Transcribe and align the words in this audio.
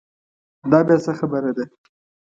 دا 0.71 0.79
بیا 0.87 0.97
څه 1.05 1.11
خبره 1.19 1.51
ده. 1.57 1.63